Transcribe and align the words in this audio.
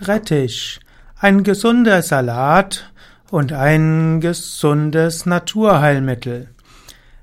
Rettich. 0.00 0.78
Ein 1.18 1.42
gesunder 1.42 2.02
Salat 2.02 2.92
und 3.32 3.52
ein 3.52 4.20
gesundes 4.20 5.26
Naturheilmittel. 5.26 6.50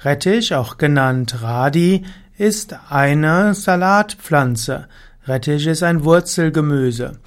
Rettich, 0.00 0.52
auch 0.52 0.76
genannt 0.76 1.42
Radi, 1.42 2.04
ist 2.36 2.76
eine 2.90 3.54
Salatpflanze. 3.54 4.88
Rettich 5.28 5.64
ist 5.68 5.84
ein 5.84 6.02
Wurzelgemüse. 6.02 7.20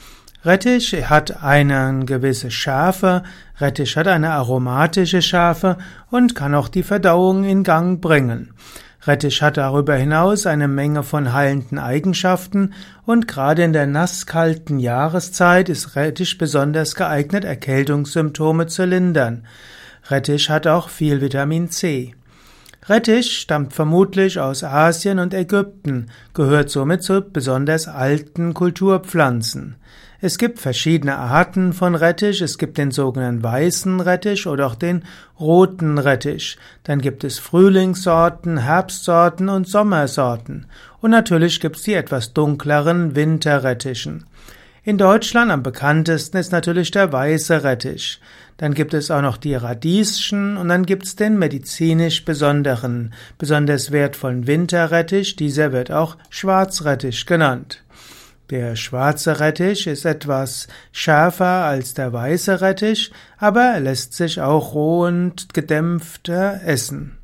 Rettich 0.44 1.10
hat 1.10 1.42
eine 1.42 2.04
gewisse 2.06 2.52
Schärfe, 2.52 3.24
Rettich 3.62 3.96
hat 3.96 4.10
eine 4.10 4.32
aromatische 4.32 5.22
Schärfe 5.22 5.78
und 6.12 6.36
kann 6.36 6.54
auch 6.54 6.68
die 6.68 6.84
Verdauung 6.84 7.46
in 7.46 7.64
Gang 7.64 8.02
bringen. 8.02 8.54
Rettich 9.10 9.42
hat 9.42 9.58
darüber 9.58 9.96
hinaus 9.96 10.46
eine 10.46 10.68
Menge 10.68 11.02
von 11.02 11.34
heilenden 11.34 11.80
Eigenschaften 11.80 12.76
und 13.08 13.28
gerade 13.28 13.64
in 13.64 13.74
der 13.74 13.88
nasskalten 13.88 14.78
Jahreszeit 14.78 15.68
ist 15.68 15.96
Rettich 15.96 16.38
besonders 16.38 16.94
geeignet, 16.94 17.44
Erkältungssymptome 17.44 18.68
zu 18.68 18.86
lindern. 18.86 19.48
Rettich 20.10 20.52
hat 20.52 20.68
auch 20.68 20.90
viel 20.90 21.22
Vitamin 21.22 21.72
C. 21.72 22.14
Rettich 22.88 23.40
stammt 23.40 23.74
vermutlich 23.74 24.40
aus 24.40 24.64
Asien 24.64 25.20
und 25.20 25.34
Ägypten, 25.34 26.08
gehört 26.34 26.70
somit 26.70 27.04
zu 27.04 27.22
besonders 27.22 27.88
alten 27.88 28.54
Kulturpflanzen. 28.54 29.76
Es 30.22 30.38
gibt 30.38 30.60
verschiedene 30.60 31.18
Arten 31.18 31.72
von 31.72 31.96
Rettich. 31.96 32.42
Es 32.42 32.58
gibt 32.58 32.78
den 32.78 32.92
sogenannten 32.92 33.42
weißen 33.42 34.02
Rettich 34.02 34.48
oder 34.48 34.68
auch 34.68 34.76
den 34.76 35.06
roten 35.40 35.98
Rettich. 35.98 36.58
Dann 36.84 37.00
gibt 37.00 37.24
es 37.24 37.40
Frühlingssorten, 37.40 38.58
Herbstsorten 38.58 39.48
und 39.48 39.70
Sommersorten. 39.70 40.66
Und 41.00 41.12
natürlich 41.12 41.62
gibt 41.62 41.78
es 41.78 41.84
die 41.84 41.94
etwas 41.94 42.34
dunkleren 42.34 43.16
Winterrettichen. 43.16 44.26
In 44.90 44.98
Deutschland 44.98 45.52
am 45.52 45.62
bekanntesten 45.62 46.38
ist 46.38 46.52
natürlich 46.52 46.90
der 46.90 47.14
weiße 47.14 47.64
Rettich. 47.64 48.20
Dann 48.58 48.74
gibt 48.74 48.96
es 48.96 49.12
auch 49.12 49.22
noch 49.22 49.38
die 49.38 49.54
Radieschen 49.54 50.58
und 50.58 50.68
dann 50.70 50.84
gibt 50.84 51.06
es 51.06 51.16
den 51.16 51.38
medizinisch 51.38 52.26
besonderen, 52.26 53.14
besonders 53.38 53.92
wertvollen 53.92 54.48
Winterrettich. 54.48 55.36
Dieser 55.36 55.74
wird 55.74 55.92
auch 55.92 56.18
Schwarzrettich 56.32 57.28
genannt. 57.28 57.84
Der 58.50 58.76
schwarze 58.76 59.40
Rettich 59.40 59.86
ist 59.86 60.06
etwas 60.06 60.68
schärfer 60.92 61.66
als 61.66 61.94
der 61.94 62.12
weiße 62.12 62.60
Rettich, 62.60 63.12
aber 63.38 63.62
er 63.62 63.82
lässt 63.82 64.14
sich 64.14 64.42
auch 64.42 64.74
roh 64.74 65.06
und 65.06 65.54
gedämpfter 65.54 66.62
essen. 66.66 67.19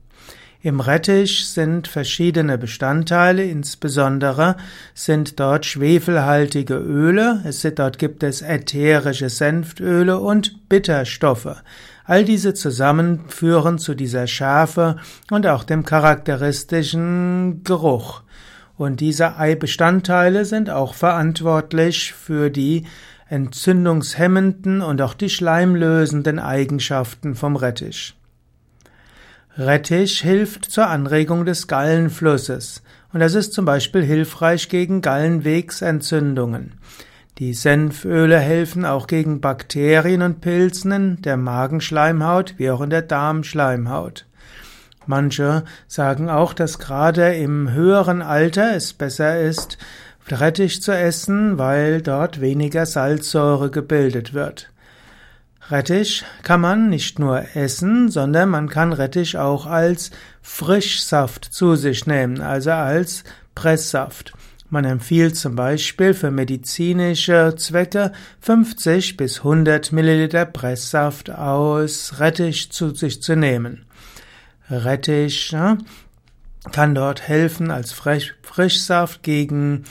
Im 0.65 0.79
Rettich 0.79 1.47
sind 1.47 1.87
verschiedene 1.87 2.57
Bestandteile, 2.57 3.43
insbesondere 3.43 4.55
sind 4.95 5.39
dort 5.39 5.63
schwefelhaltige 5.63 6.73
Öle, 6.73 7.43
es 7.45 7.61
sind, 7.61 7.77
dort 7.77 7.99
gibt 7.99 8.23
es 8.23 8.41
ätherische 8.41 9.29
Senftöle 9.29 10.19
und 10.19 10.67
Bitterstoffe. 10.67 11.61
All 12.03 12.25
diese 12.25 12.55
zusammen 12.55 13.25
führen 13.27 13.77
zu 13.77 13.93
dieser 13.93 14.25
Schärfe 14.25 14.95
und 15.29 15.45
auch 15.45 15.65
dem 15.65 15.85
charakteristischen 15.85 17.61
Geruch. 17.63 18.23
Und 18.75 19.01
diese 19.01 19.37
Eibestandteile 19.37 20.45
sind 20.45 20.71
auch 20.71 20.95
verantwortlich 20.95 22.11
für 22.11 22.49
die 22.49 22.87
entzündungshemmenden 23.29 24.81
und 24.81 24.99
auch 25.03 25.13
die 25.13 25.29
schleimlösenden 25.29 26.39
Eigenschaften 26.39 27.35
vom 27.35 27.55
Rettich. 27.55 28.15
Rettich 29.57 30.19
hilft 30.19 30.65
zur 30.65 30.87
Anregung 30.87 31.45
des 31.45 31.67
Gallenflusses 31.67 32.83
und 33.13 33.21
das 33.21 33.35
ist 33.35 33.53
zum 33.53 33.63
Beispiel 33.63 34.03
hilfreich 34.03 34.67
gegen 34.67 35.01
Gallenwegsentzündungen. 35.01 36.73
Die 37.37 37.53
Senföle 37.53 38.37
helfen 38.37 38.83
auch 38.83 39.07
gegen 39.07 39.39
Bakterien 39.39 40.23
und 40.23 40.41
Pilzen 40.41 40.91
in 40.91 41.21
der 41.21 41.37
Magenschleimhaut 41.37 42.55
wie 42.57 42.69
auch 42.69 42.81
in 42.81 42.89
der 42.89 43.01
Darmschleimhaut. 43.01 44.25
Manche 45.05 45.63
sagen 45.87 46.29
auch, 46.29 46.53
dass 46.53 46.77
gerade 46.77 47.35
im 47.35 47.71
höheren 47.71 48.21
Alter 48.21 48.75
es 48.75 48.91
besser 48.91 49.39
ist, 49.39 49.77
Rettich 50.27 50.81
zu 50.81 50.91
essen, 50.91 51.57
weil 51.57 52.01
dort 52.01 52.41
weniger 52.41 52.85
Salzsäure 52.85 53.69
gebildet 53.69 54.33
wird. 54.33 54.69
Rettich 55.69 56.23
kann 56.43 56.61
man 56.61 56.89
nicht 56.89 57.17
nur 57.17 57.43
essen, 57.55 58.11
sondern 58.11 58.49
man 58.49 58.69
kann 58.69 58.93
Rettich 58.93 59.37
auch 59.37 59.65
als 59.65 60.11
Frischsaft 60.43 61.45
zu 61.45 61.75
sich 61.75 62.05
nehmen, 62.05 62.39
also 62.39 62.71
als 62.71 63.23
Presssaft. 63.55 64.33
Man 64.69 64.85
empfiehlt 64.85 65.35
zum 65.37 65.55
Beispiel 65.55 66.13
für 66.13 66.29
medizinische 66.29 67.55
Zwecke 67.57 68.11
50 68.41 69.17
bis 69.17 69.39
100 69.39 69.91
Milliliter 69.91 70.45
Presssaft 70.45 71.31
aus 71.31 72.19
Rettich 72.19 72.71
zu 72.71 72.93
sich 72.93 73.23
zu 73.23 73.35
nehmen. 73.35 73.85
Rettich 74.69 75.51
ja, 75.51 75.77
kann 76.71 76.93
dort 76.93 77.27
helfen 77.27 77.71
als 77.71 77.91
Frisch 77.91 78.35
Frischsaft 78.41 79.23
gegen 79.23 79.83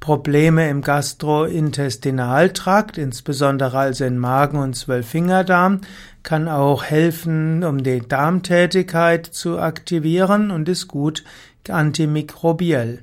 Probleme 0.00 0.68
im 0.70 0.80
Gastrointestinaltrakt, 0.80 2.98
insbesondere 2.98 3.78
also 3.78 4.06
in 4.06 4.18
Magen 4.18 4.58
und 4.58 4.74
Zwölffingerdarm, 4.74 5.82
kann 6.22 6.48
auch 6.48 6.84
helfen, 6.84 7.64
um 7.64 7.82
die 7.82 8.00
Darmtätigkeit 8.00 9.26
zu 9.26 9.58
aktivieren 9.58 10.50
und 10.50 10.70
ist 10.70 10.88
gut 10.88 11.22
antimikrobiell. 11.68 13.00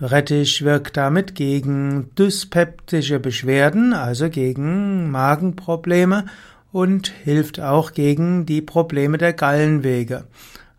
Rettich 0.00 0.64
wirkt 0.64 0.96
damit 0.96 1.34
gegen 1.34 2.10
dyspeptische 2.18 3.18
Beschwerden, 3.18 3.94
also 3.94 4.28
gegen 4.28 5.10
Magenprobleme 5.10 6.26
und 6.72 7.08
hilft 7.08 7.60
auch 7.60 7.92
gegen 7.92 8.44
die 8.44 8.62
Probleme 8.62 9.16
der 9.16 9.32
Gallenwege. 9.32 10.24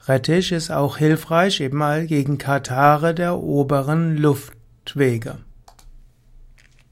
Rettich 0.08 0.52
ist 0.52 0.72
auch 0.72 0.98
hilfreich 0.98 1.62
eben 1.62 1.78
mal 1.78 2.06
gegen 2.06 2.38
Katare 2.38 3.14
der 3.14 3.38
oberen 3.38 4.18
Luftwege. 4.84 5.38